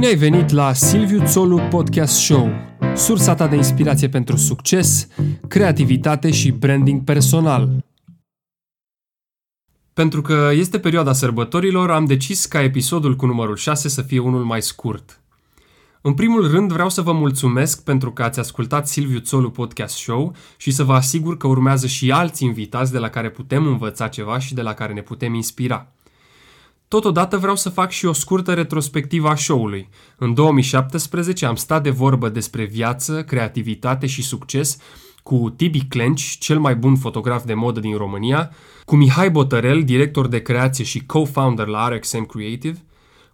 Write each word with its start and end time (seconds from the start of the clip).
Bine 0.00 0.12
ai 0.12 0.18
venit 0.18 0.50
la 0.50 0.72
Silviu 0.72 1.22
Țolu 1.24 1.58
Podcast 1.58 2.14
Show, 2.14 2.50
sursa 2.94 3.34
ta 3.34 3.46
de 3.46 3.56
inspirație 3.56 4.08
pentru 4.08 4.36
succes, 4.36 5.08
creativitate 5.48 6.30
și 6.30 6.50
branding 6.50 7.04
personal. 7.04 7.84
Pentru 9.92 10.22
că 10.22 10.50
este 10.52 10.78
perioada 10.78 11.12
sărbătorilor, 11.12 11.90
am 11.90 12.04
decis 12.04 12.46
ca 12.46 12.62
episodul 12.62 13.16
cu 13.16 13.26
numărul 13.26 13.56
6 13.56 13.88
să 13.88 14.02
fie 14.02 14.18
unul 14.18 14.44
mai 14.44 14.62
scurt. 14.62 15.20
În 16.00 16.14
primul 16.14 16.50
rând 16.50 16.72
vreau 16.72 16.88
să 16.88 17.02
vă 17.02 17.12
mulțumesc 17.12 17.84
pentru 17.84 18.12
că 18.12 18.22
ați 18.22 18.38
ascultat 18.38 18.88
Silviu 18.88 19.18
Țolu 19.18 19.50
Podcast 19.50 19.96
Show 19.96 20.34
și 20.56 20.70
să 20.70 20.84
vă 20.84 20.92
asigur 20.92 21.36
că 21.36 21.46
urmează 21.46 21.86
și 21.86 22.10
alți 22.10 22.44
invitați 22.44 22.92
de 22.92 22.98
la 22.98 23.08
care 23.08 23.30
putem 23.30 23.66
învăța 23.66 24.08
ceva 24.08 24.38
și 24.38 24.54
de 24.54 24.62
la 24.62 24.74
care 24.74 24.92
ne 24.92 25.02
putem 25.02 25.34
inspira. 25.34 25.92
Totodată 26.90 27.38
vreau 27.38 27.56
să 27.56 27.68
fac 27.68 27.90
și 27.90 28.06
o 28.06 28.12
scurtă 28.12 28.54
retrospectivă 28.54 29.28
a 29.28 29.34
show-ului. 29.34 29.88
În 30.16 30.34
2017 30.34 31.46
am 31.46 31.54
stat 31.54 31.82
de 31.82 31.90
vorbă 31.90 32.28
despre 32.28 32.64
viață, 32.64 33.24
creativitate 33.24 34.06
și 34.06 34.22
succes 34.22 34.78
cu 35.22 35.50
Tibi 35.56 35.84
Clench, 35.84 36.22
cel 36.38 36.58
mai 36.58 36.76
bun 36.76 36.96
fotograf 36.96 37.44
de 37.44 37.54
modă 37.54 37.80
din 37.80 37.96
România, 37.96 38.50
cu 38.84 38.96
Mihai 38.96 39.30
Botărel, 39.30 39.84
director 39.84 40.26
de 40.26 40.42
creație 40.42 40.84
și 40.84 41.06
co-founder 41.06 41.66
la 41.66 41.88
RXM 41.88 42.26
Creative, 42.26 42.84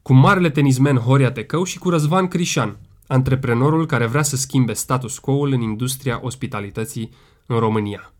cu 0.02 0.12
marele 0.12 0.50
tenismen 0.50 0.96
Horia 0.96 1.32
Tecău 1.32 1.64
și 1.64 1.78
cu 1.78 1.90
Răzvan 1.90 2.28
Crișan, 2.28 2.78
antreprenorul 3.06 3.86
care 3.86 4.06
vrea 4.06 4.22
să 4.22 4.36
schimbe 4.36 4.72
status 4.72 5.18
quo-ul 5.18 5.52
în 5.52 5.60
industria 5.60 6.20
ospitalității 6.22 7.10
în 7.46 7.58
România. 7.58 8.10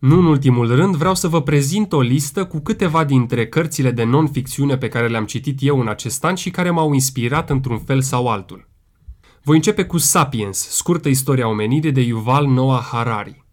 Nu 0.00 0.18
în 0.18 0.24
ultimul 0.24 0.74
rând, 0.74 0.96
vreau 0.96 1.14
să 1.14 1.28
vă 1.28 1.42
prezint 1.42 1.92
o 1.92 2.00
listă 2.00 2.44
cu 2.44 2.58
câteva 2.58 3.04
dintre 3.04 3.46
cărțile 3.46 3.90
de 3.90 4.04
non-ficțiune 4.04 4.76
pe 4.76 4.88
care 4.88 5.08
le-am 5.08 5.24
citit 5.24 5.58
eu 5.62 5.80
în 5.80 5.88
acest 5.88 6.24
an 6.24 6.34
și 6.34 6.50
care 6.50 6.70
m-au 6.70 6.92
inspirat 6.92 7.50
într-un 7.50 7.78
fel 7.78 8.00
sau 8.00 8.28
altul. 8.28 8.68
Voi 9.42 9.56
începe 9.56 9.84
cu 9.84 9.98
Sapiens, 9.98 10.68
scurtă 10.68 11.08
istoria 11.08 11.48
omenirii 11.48 11.92
de 11.92 12.00
Yuval 12.00 12.46
Noah 12.46 12.88
Harari. 12.90 13.44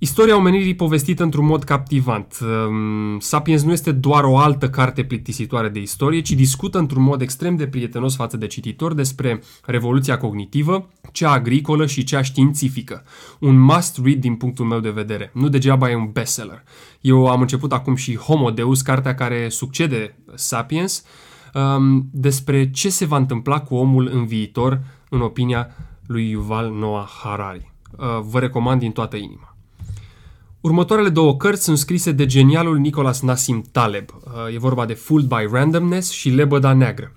Istoria 0.00 0.36
omenirii 0.36 0.74
povestită 0.74 1.22
într-un 1.22 1.44
mod 1.44 1.64
captivant. 1.64 2.38
Ehm, 2.40 3.18
Sapiens 3.18 3.62
nu 3.62 3.72
este 3.72 3.92
doar 3.92 4.24
o 4.24 4.38
altă 4.38 4.70
carte 4.70 5.04
plictisitoare 5.04 5.68
de 5.68 5.80
istorie, 5.80 6.20
ci 6.20 6.32
discută 6.32 6.78
într-un 6.78 7.02
mod 7.02 7.20
extrem 7.20 7.56
de 7.56 7.66
prietenos 7.66 8.16
față 8.16 8.36
de 8.36 8.46
cititor 8.46 8.94
despre 8.94 9.42
revoluția 9.64 10.18
cognitivă, 10.18 10.88
cea 11.12 11.30
agricolă 11.30 11.86
și 11.86 12.04
cea 12.04 12.22
științifică. 12.22 13.04
Un 13.40 13.58
must-read 13.58 14.20
din 14.20 14.34
punctul 14.34 14.64
meu 14.64 14.80
de 14.80 14.90
vedere. 14.90 15.30
Nu 15.34 15.48
degeaba 15.48 15.90
e 15.90 15.94
un 15.94 16.10
bestseller. 16.12 16.62
Eu 17.00 17.26
am 17.26 17.40
început 17.40 17.72
acum 17.72 17.94
și 17.94 18.16
Homo 18.16 18.50
Deus, 18.50 18.80
cartea 18.80 19.14
care 19.14 19.48
succede 19.48 20.18
Sapiens, 20.34 21.04
ehm, 21.54 22.08
despre 22.12 22.70
ce 22.70 22.88
se 22.88 23.04
va 23.04 23.16
întâmpla 23.16 23.60
cu 23.60 23.74
omul 23.74 24.10
în 24.12 24.26
viitor, 24.26 24.80
în 25.08 25.20
opinia 25.20 25.68
lui 26.06 26.30
Yuval 26.30 26.70
Noah 26.70 27.08
Harari. 27.22 27.72
Vă 28.30 28.38
recomand 28.38 28.80
din 28.80 28.92
toată 28.92 29.16
inima. 29.16 29.47
Următoarele 30.60 31.08
două 31.08 31.36
cărți 31.36 31.64
sunt 31.64 31.78
scrise 31.78 32.12
de 32.12 32.26
genialul 32.26 32.78
Nicolas 32.78 33.20
Nassim 33.20 33.64
Taleb. 33.72 34.08
Uh, 34.10 34.54
e 34.54 34.58
vorba 34.58 34.86
de 34.86 34.92
Fooled 34.92 35.26
by 35.26 35.48
Randomness 35.52 36.10
și 36.10 36.28
Lebăda 36.28 36.72
Neagră. 36.72 37.12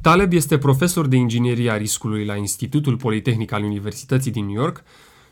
Taleb 0.00 0.32
este 0.32 0.58
profesor 0.58 1.06
de 1.06 1.16
inginerie 1.16 1.70
a 1.70 1.76
riscului 1.76 2.24
la 2.24 2.36
Institutul 2.36 2.96
Politehnic 2.96 3.52
al 3.52 3.62
Universității 3.62 4.30
din 4.30 4.44
New 4.44 4.54
York 4.54 4.82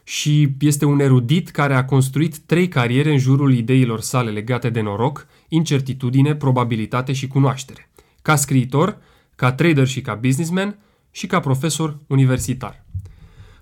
și 0.05 0.49
este 0.61 0.85
un 0.85 1.01
erudit 1.01 1.51
care 1.51 1.75
a 1.75 1.85
construit 1.85 2.39
trei 2.39 2.69
cariere 2.69 3.11
în 3.11 3.19
jurul 3.19 3.55
ideilor 3.55 4.01
sale 4.01 4.31
legate 4.31 4.71
de 4.71 4.81
noroc, 4.81 5.27
incertitudine, 5.49 6.35
probabilitate 6.35 7.13
și 7.13 7.27
cunoaștere. 7.27 7.91
Ca 8.23 8.37
scriitor, 8.37 8.99
ca 9.35 9.53
trader 9.53 9.87
și 9.87 10.01
ca 10.01 10.15
businessman 10.15 10.79
și 11.11 11.27
ca 11.27 11.41
profesor 11.41 11.99
universitar. 12.07 12.86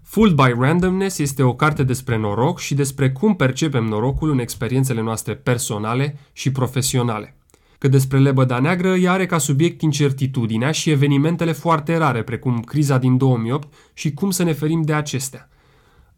Fooled 0.05 0.35
by 0.35 0.55
Randomness 0.59 1.19
este 1.19 1.43
o 1.43 1.55
carte 1.55 1.83
despre 1.83 2.17
noroc 2.17 2.59
și 2.59 2.75
despre 2.75 3.13
cum 3.13 3.37
percepem 3.37 3.85
norocul 3.85 4.31
în 4.31 4.39
experiențele 4.39 5.01
noastre 5.01 5.35
personale 5.35 6.19
și 6.33 6.53
profesionale. 6.53 7.37
Că 7.79 7.89
despre 7.89 8.19
lebăda 8.19 8.59
neagră, 8.59 8.97
ea 8.97 9.13
are 9.13 9.27
ca 9.27 9.39
subiect 9.39 9.83
incertitudinea 9.83 10.71
și 10.71 10.91
evenimentele 10.91 11.53
foarte 11.53 11.97
rare, 11.97 12.23
precum 12.23 12.61
criza 12.61 12.99
din 12.99 13.17
2008 13.17 13.75
și 13.95 14.13
cum 14.13 14.31
să 14.31 14.43
ne 14.43 14.53
ferim 14.53 14.83
de 14.83 14.93
acestea. 14.93 15.49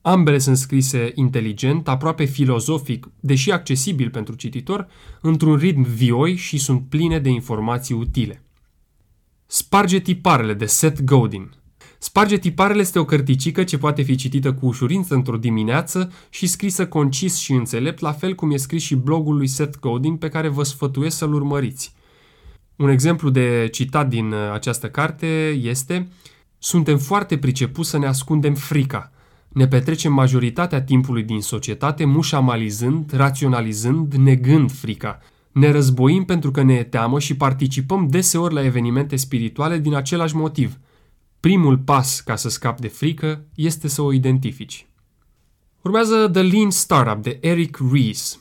Ambele 0.01 0.39
sunt 0.39 0.57
scrise 0.57 1.13
inteligent, 1.15 1.89
aproape 1.89 2.25
filozofic, 2.25 3.09
deși 3.21 3.51
accesibil 3.51 4.11
pentru 4.11 4.35
cititor, 4.35 4.87
într-un 5.21 5.57
ritm 5.57 5.83
vioi 5.83 6.37
și 6.37 6.59
sunt 6.59 6.89
pline 6.89 7.19
de 7.19 7.29
informații 7.29 7.95
utile. 7.95 8.43
Sparge 9.47 9.99
tiparele 9.99 10.55
de 10.55 10.67
Seth 10.67 11.01
Godin– 11.03 11.51
Sparge 11.99 12.37
tiparele 12.37 12.81
este 12.81 12.99
o 12.99 13.05
cărticică 13.05 13.65
ce 13.65 13.79
poate 13.79 14.03
fi 14.03 14.15
citită 14.15 14.53
cu 14.53 14.67
ușurință 14.67 15.15
într-o 15.15 15.37
dimineață 15.37 16.13
și 16.31 16.47
scrisă 16.47 16.87
concis 16.87 17.37
și 17.37 17.53
înțelept, 17.53 18.01
la 18.01 18.13
fel 18.13 18.35
cum 18.35 18.51
e 18.51 18.57
scris 18.57 18.83
și 18.83 18.95
blogul 18.95 19.37
lui 19.37 19.47
Seth 19.47 19.79
Godin 19.79 20.17
pe 20.17 20.29
care 20.29 20.49
vă 20.49 20.63
sfătuiesc 20.63 21.17
să-l 21.17 21.35
urmăriți. 21.35 21.95
Un 22.77 22.89
exemplu 22.89 23.31
de 23.31 23.69
citat 23.73 24.09
din 24.09 24.33
uh, 24.33 24.39
această 24.53 24.89
carte 24.89 25.59
este 25.63 26.09
Suntem 26.59 26.99
foarte 26.99 27.39
pricepuți 27.39 27.91
să 27.91 27.99
ne 27.99 28.07
ascundem 28.07 28.55
frica. 28.55 29.11
Ne 29.49 29.69
petrecem 29.69 30.13
majoritatea 30.13 30.83
timpului 30.83 31.23
din 31.23 31.41
societate 31.41 32.05
mușamalizând, 32.05 33.13
raționalizând, 33.13 34.15
negând 34.15 34.73
frica. 34.73 35.21
Ne 35.53 35.71
războim 35.71 36.25
pentru 36.25 36.51
că 36.51 36.63
ne 36.63 36.75
e 36.75 36.83
teamă 36.83 37.19
și 37.19 37.37
participăm 37.37 38.07
deseori 38.09 38.55
la 38.55 38.65
evenimente 38.65 39.17
spirituale 39.17 39.79
din 39.79 39.95
același 39.95 40.37
motiv– 40.37 40.77
Primul 41.41 41.79
pas 41.79 42.21
ca 42.21 42.37
să 42.37 42.49
scapi 42.49 42.81
de 42.81 42.89
frică 42.89 43.45
este 43.55 43.89
să 43.89 44.03
o 44.03 44.13
identifici. 44.13 44.87
Urmează 45.83 46.29
The 46.33 46.43
Lean 46.43 46.71
Startup 46.71 47.23
de 47.23 47.39
Eric 47.41 47.79
Ries. 47.93 48.41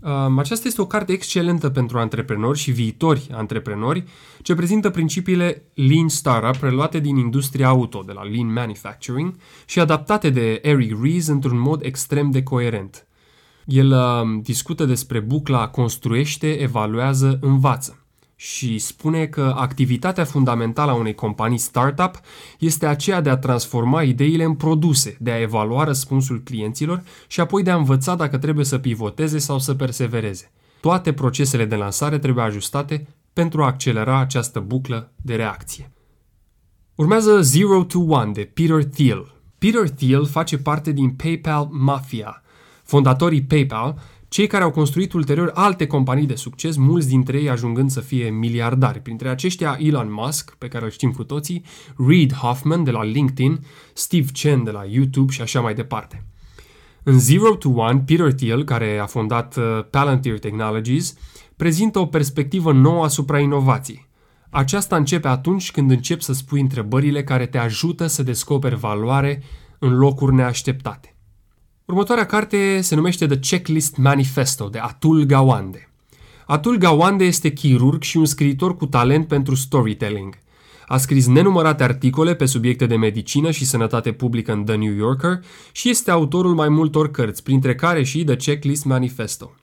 Um, 0.00 0.38
aceasta 0.38 0.68
este 0.68 0.80
o 0.80 0.86
carte 0.86 1.12
excelentă 1.12 1.70
pentru 1.70 1.98
antreprenori 1.98 2.58
și 2.58 2.70
viitori 2.70 3.28
antreprenori 3.32 4.04
ce 4.42 4.54
prezintă 4.54 4.90
principiile 4.90 5.62
Lean 5.74 6.08
Startup 6.08 6.56
preluate 6.56 6.98
din 6.98 7.16
industria 7.16 7.68
auto, 7.68 8.02
de 8.06 8.12
la 8.12 8.22
Lean 8.22 8.52
Manufacturing, 8.52 9.34
și 9.66 9.80
adaptate 9.80 10.30
de 10.30 10.58
Eric 10.62 10.96
Ries 11.02 11.26
într-un 11.26 11.58
mod 11.58 11.84
extrem 11.84 12.30
de 12.30 12.42
coerent. 12.42 13.06
El 13.64 13.90
uh, 13.90 14.40
discută 14.42 14.84
despre 14.84 15.20
bucla 15.20 15.68
construiește, 15.68 16.60
evaluează, 16.60 17.38
învață 17.40 18.05
și 18.38 18.78
spune 18.78 19.26
că 19.26 19.54
activitatea 19.56 20.24
fundamentală 20.24 20.90
a 20.90 20.94
unei 20.94 21.14
companii 21.14 21.58
startup 21.58 22.20
este 22.58 22.86
aceea 22.86 23.20
de 23.20 23.30
a 23.30 23.36
transforma 23.36 24.02
ideile 24.02 24.44
în 24.44 24.54
produse, 24.54 25.16
de 25.20 25.30
a 25.30 25.40
evalua 25.40 25.84
răspunsul 25.84 26.42
clienților 26.42 27.02
și 27.26 27.40
apoi 27.40 27.62
de 27.62 27.70
a 27.70 27.76
învăța 27.76 28.14
dacă 28.14 28.38
trebuie 28.38 28.64
să 28.64 28.78
pivoteze 28.78 29.38
sau 29.38 29.58
să 29.58 29.74
persevereze. 29.74 30.50
Toate 30.80 31.12
procesele 31.12 31.64
de 31.64 31.76
lansare 31.76 32.18
trebuie 32.18 32.44
ajustate 32.44 33.06
pentru 33.32 33.62
a 33.62 33.66
accelera 33.66 34.18
această 34.18 34.60
buclă 34.60 35.12
de 35.16 35.34
reacție. 35.34 35.90
Urmează 36.94 37.40
Zero 37.40 37.84
to 37.84 37.98
One 37.98 38.32
de 38.32 38.50
Peter 38.54 38.84
Thiel. 38.84 39.34
Peter 39.58 39.90
Thiel 39.90 40.26
face 40.26 40.58
parte 40.58 40.92
din 40.92 41.10
PayPal 41.10 41.68
Mafia. 41.70 42.42
Fondatorii 42.82 43.42
PayPal 43.42 43.98
cei 44.28 44.46
care 44.46 44.64
au 44.64 44.70
construit 44.70 45.12
ulterior 45.12 45.50
alte 45.54 45.86
companii 45.86 46.26
de 46.26 46.34
succes, 46.34 46.76
mulți 46.76 47.08
dintre 47.08 47.38
ei 47.38 47.50
ajungând 47.50 47.90
să 47.90 48.00
fie 48.00 48.30
miliardari. 48.30 49.00
Printre 49.00 49.28
aceștia 49.28 49.78
Elon 49.80 50.12
Musk, 50.12 50.54
pe 50.54 50.68
care 50.68 50.84
îl 50.84 50.90
știm 50.90 51.12
cu 51.12 51.24
toții, 51.24 51.64
Reid 52.08 52.32
Hoffman 52.32 52.84
de 52.84 52.90
la 52.90 53.04
LinkedIn, 53.04 53.64
Steve 53.92 54.26
Chen 54.32 54.64
de 54.64 54.70
la 54.70 54.84
YouTube 54.88 55.32
și 55.32 55.40
așa 55.40 55.60
mai 55.60 55.74
departe. 55.74 56.24
În 57.02 57.18
Zero 57.18 57.54
to 57.54 57.68
One, 57.68 58.02
Peter 58.06 58.32
Thiel, 58.32 58.64
care 58.64 58.98
a 58.98 59.06
fondat 59.06 59.56
uh, 59.56 59.64
Palantir 59.90 60.38
Technologies, 60.38 61.14
prezintă 61.56 61.98
o 61.98 62.06
perspectivă 62.06 62.72
nouă 62.72 63.04
asupra 63.04 63.38
inovației. 63.38 64.08
Aceasta 64.50 64.96
începe 64.96 65.28
atunci 65.28 65.70
când 65.70 65.90
începi 65.90 66.22
să 66.22 66.32
spui 66.32 66.60
întrebările 66.60 67.24
care 67.24 67.46
te 67.46 67.58
ajută 67.58 68.06
să 68.06 68.22
descoperi 68.22 68.76
valoare 68.76 69.42
în 69.78 69.96
locuri 69.96 70.34
neașteptate. 70.34 71.15
Următoarea 71.86 72.26
carte 72.26 72.80
se 72.80 72.94
numește 72.94 73.26
The 73.26 73.38
Checklist 73.38 73.96
Manifesto 73.96 74.68
de 74.68 74.78
Atul 74.78 75.22
Gawande. 75.22 75.88
Atul 76.46 76.76
Gawande 76.76 77.24
este 77.24 77.52
chirurg 77.52 78.02
și 78.02 78.16
un 78.16 78.24
scriitor 78.24 78.76
cu 78.76 78.86
talent 78.86 79.26
pentru 79.26 79.54
storytelling. 79.54 80.38
A 80.86 80.96
scris 80.96 81.26
nenumărate 81.26 81.82
articole 81.82 82.34
pe 82.34 82.46
subiecte 82.46 82.86
de 82.86 82.96
medicină 82.96 83.50
și 83.50 83.64
sănătate 83.64 84.12
publică 84.12 84.52
în 84.52 84.64
The 84.64 84.76
New 84.76 84.92
Yorker 84.92 85.40
și 85.72 85.88
este 85.90 86.10
autorul 86.10 86.54
mai 86.54 86.68
multor 86.68 87.10
cărți, 87.10 87.42
printre 87.42 87.74
care 87.74 88.02
și 88.02 88.24
The 88.24 88.36
Checklist 88.36 88.84
Manifesto. 88.84 89.54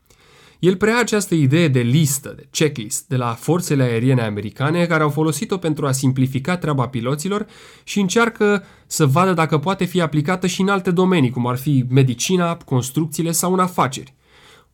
El 0.63 0.75
preia 0.75 0.99
această 0.99 1.35
idee 1.35 1.67
de 1.67 1.79
listă, 1.79 2.33
de 2.35 2.47
checklist, 2.51 3.07
de 3.07 3.15
la 3.15 3.33
forțele 3.33 3.83
aeriene 3.83 4.21
americane 4.21 4.85
care 4.85 5.03
au 5.03 5.09
folosit-o 5.09 5.57
pentru 5.57 5.87
a 5.87 5.91
simplifica 5.91 6.57
treaba 6.57 6.87
piloților 6.87 7.45
și 7.83 7.99
încearcă 7.99 8.63
să 8.87 9.05
vadă 9.05 9.33
dacă 9.33 9.57
poate 9.57 9.85
fi 9.85 10.01
aplicată 10.01 10.47
și 10.47 10.61
în 10.61 10.67
alte 10.67 10.91
domenii, 10.91 11.29
cum 11.29 11.47
ar 11.47 11.57
fi 11.57 11.85
medicina, 11.89 12.57
construcțiile 12.57 13.31
sau 13.31 13.53
în 13.53 13.59
afaceri. 13.59 14.13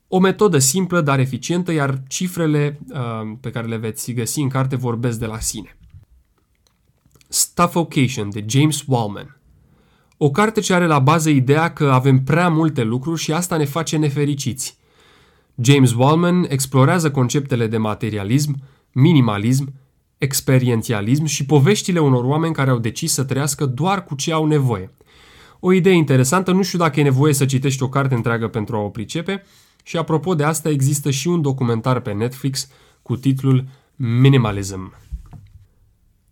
O 0.08 0.18
metodă 0.18 0.58
simplă, 0.58 1.00
dar 1.00 1.18
eficientă, 1.18 1.72
iar 1.72 2.02
cifrele 2.08 2.80
uh, 2.88 2.98
pe 3.40 3.50
care 3.50 3.66
le 3.66 3.76
veți 3.76 4.12
găsi 4.12 4.40
în 4.40 4.48
carte 4.48 4.76
vorbesc 4.76 5.18
de 5.18 5.26
la 5.26 5.38
sine. 5.38 5.76
Stuffocation 7.28 8.30
de 8.30 8.44
James 8.48 8.82
Wallman. 8.86 9.40
O 10.16 10.30
carte 10.30 10.60
ce 10.60 10.74
are 10.74 10.86
la 10.86 10.98
bază 10.98 11.30
ideea 11.30 11.72
că 11.72 11.90
avem 11.90 12.22
prea 12.22 12.48
multe 12.48 12.82
lucruri 12.82 13.20
și 13.20 13.32
asta 13.32 13.56
ne 13.56 13.64
face 13.64 13.96
nefericiți. 13.96 14.78
James 15.62 15.92
Wallman 15.92 16.46
explorează 16.48 17.10
conceptele 17.10 17.66
de 17.66 17.76
materialism, 17.76 18.62
minimalism, 18.92 19.72
experiențialism 20.18 21.24
și 21.24 21.46
poveștile 21.46 21.98
unor 21.98 22.24
oameni 22.24 22.54
care 22.54 22.70
au 22.70 22.78
decis 22.78 23.12
să 23.12 23.24
trăiască 23.24 23.66
doar 23.66 24.04
cu 24.04 24.14
ce 24.14 24.32
au 24.32 24.46
nevoie. 24.46 24.90
O 25.60 25.72
idee 25.72 25.92
interesantă, 25.92 26.52
nu 26.52 26.62
știu 26.62 26.78
dacă 26.78 27.00
e 27.00 27.02
nevoie 27.02 27.32
să 27.32 27.44
citești 27.44 27.82
o 27.82 27.88
carte 27.88 28.14
întreagă 28.14 28.48
pentru 28.48 28.76
a 28.76 28.80
o 28.80 28.88
pricepe, 28.88 29.42
și 29.82 29.96
apropo 29.96 30.34
de 30.34 30.44
asta 30.44 30.68
există 30.68 31.10
și 31.10 31.28
un 31.28 31.42
documentar 31.42 32.00
pe 32.00 32.12
Netflix 32.12 32.68
cu 33.02 33.16
titlul 33.16 33.64
Minimalism. 33.96 34.94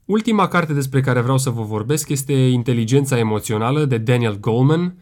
Ultima 0.05 0.49
carte 0.49 0.73
despre 0.73 1.01
care 1.01 1.21
vreau 1.21 1.39
să 1.39 1.51
vă 1.51 1.63
vorbesc 1.63 2.09
este 2.09 2.33
Inteligența 2.33 3.19
emoțională 3.19 3.85
de 3.85 3.99
Daniel 3.99 4.41
Goleman, 4.41 4.83
uh, 4.83 4.93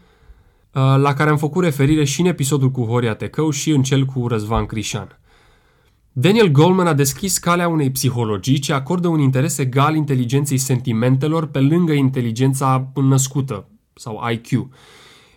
la 0.80 1.12
care 1.14 1.30
am 1.30 1.36
făcut 1.36 1.64
referire 1.64 2.04
și 2.04 2.20
în 2.20 2.26
episodul 2.26 2.70
cu 2.70 2.84
Horia 2.84 3.14
Tecău 3.14 3.50
și 3.50 3.70
în 3.70 3.82
cel 3.82 4.04
cu 4.04 4.26
Răzvan 4.26 4.66
Crișan. 4.66 5.18
Daniel 6.12 6.48
Goleman 6.48 6.86
a 6.86 6.92
deschis 6.92 7.38
calea 7.38 7.68
unei 7.68 7.90
psihologii 7.90 8.58
ce 8.58 8.72
acordă 8.72 9.08
un 9.08 9.20
interes 9.20 9.58
egal 9.58 9.94
inteligenței 9.94 10.58
sentimentelor 10.58 11.46
pe 11.46 11.60
lângă 11.60 11.92
inteligența 11.92 12.92
născută, 12.94 13.68
sau 13.94 14.22
IQ. 14.30 14.68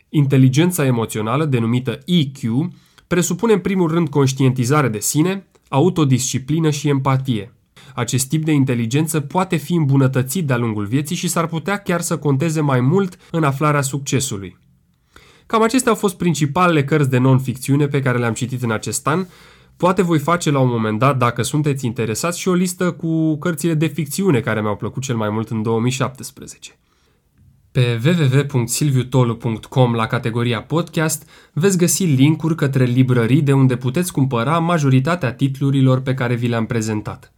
Inteligența 0.10 0.86
emoțională, 0.86 1.46
denumită 1.46 2.00
EQ, 2.06 2.70
presupune 3.08 3.54
în 3.54 3.60
primul 3.60 3.92
rând 3.92 4.10
conștientizare 4.10 4.88
de 4.88 5.00
sine, 5.00 5.48
autodisciplină 5.68 6.70
și 6.70 6.88
empatie– 6.88 7.54
acest 7.96 8.28
tip 8.28 8.46
de 8.46 8.52
inteligență 8.52 9.20
poate 9.20 9.56
fi 9.56 9.74
îmbunătățit 9.74 10.48
de-a 10.48 10.58
lungul 10.58 10.86
vieții 10.86 11.16
și 11.16 11.28
s-ar 11.28 11.48
putea 11.48 11.78
chiar 11.78 12.02
să 12.02 12.18
conteze 12.18 12.62
mai 12.62 12.80
mult 12.80 13.18
în 13.32 13.44
aflarea 13.44 13.82
succesului. 13.82 14.58
Cam 15.50 15.62
acestea 15.62 15.92
au 15.92 15.98
fost 15.98 16.18
principalele 16.18 16.84
cărți 16.84 17.10
de 17.10 17.18
non-ficțiune 17.18 17.88
pe 17.88 18.02
care 18.02 18.18
le-am 18.18 18.34
citit 18.34 18.64
în 18.64 18.72
acest 18.72 19.08
an. 19.08 19.26
Poate 19.78 20.02
voi 20.02 20.20
face 20.20 20.52
la 20.52 20.60
un 20.60 20.70
moment 20.70 21.00
dat, 21.00 21.18
dacă 21.18 21.42
sunteți 21.42 21.86
interesați, 21.86 22.40
și 22.40 22.48
o 22.48 22.54
listă 22.54 22.92
cu 22.92 23.38
cărțile 23.38 23.74
de 23.74 23.88
ficțiune 23.88 24.40
care 24.40 24.62
mi-au 24.62 24.76
plăcut 24.76 25.02
cel 25.02 25.16
mai 25.16 25.30
mult 25.30 25.50
în 25.50 25.62
2017. 25.62 26.80
Pe 27.72 28.00
www.silviutolu.com 28.06 29.94
la 29.94 30.08
categoria 30.08 30.62
podcast 30.62 31.30
veți 31.54 31.78
găsi 31.78 32.04
linkuri 32.04 32.56
către 32.56 32.84
librării 32.84 33.42
de 33.42 33.54
unde 33.54 33.76
puteți 33.76 34.12
cumpăra 34.12 34.60
majoritatea 34.60 35.34
titlurilor 35.34 36.02
pe 36.02 36.14
care 36.14 36.36
vi 36.36 36.48
le-am 36.48 36.66
prezentat. 36.66 37.34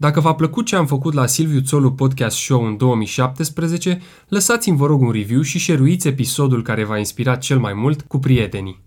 Dacă 0.00 0.20
v-a 0.20 0.34
plăcut 0.34 0.66
ce 0.66 0.76
am 0.76 0.86
făcut 0.86 1.14
la 1.14 1.26
Silviu 1.26 1.60
Țolu 1.60 1.92
Podcast 1.92 2.36
Show 2.36 2.66
în 2.66 2.76
2017, 2.76 4.00
lăsați-mi 4.28 4.76
vă 4.76 4.86
rog 4.86 5.00
un 5.00 5.10
review 5.10 5.42
și 5.42 5.58
șeruiți 5.58 6.08
episodul 6.08 6.62
care 6.62 6.84
v-a 6.84 6.98
inspirat 6.98 7.40
cel 7.40 7.58
mai 7.58 7.72
mult 7.72 8.02
cu 8.02 8.18
prietenii. 8.18 8.80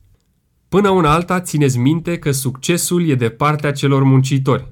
Până 0.70 0.90
una 0.90 1.14
alta, 1.14 1.40
țineți 1.40 1.78
minte 1.78 2.18
că 2.18 2.32
succesul 2.32 3.08
e 3.08 3.16
de 3.16 3.30
partea 3.30 3.72
celor 3.72 4.04
muncitori. 4.04 4.68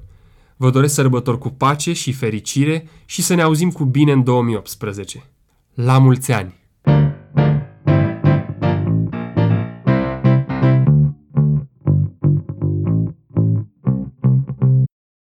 Vă 0.57 0.69
doresc 0.69 0.93
sărbători 0.93 1.37
cu 1.37 1.49
pace 1.49 1.93
și 1.93 2.11
fericire 2.11 2.87
și 3.05 3.21
să 3.21 3.33
ne 3.33 3.41
auzim 3.41 3.71
cu 3.71 3.83
bine 3.85 4.11
în 4.11 4.23
2018. 4.23 5.23
La 5.73 5.97
mulți 5.97 6.31
ani! 6.31 6.58